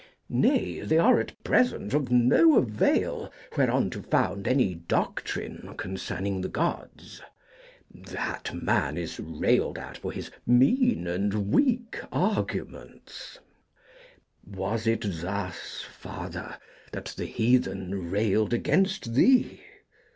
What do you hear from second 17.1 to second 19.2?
the heathen railed against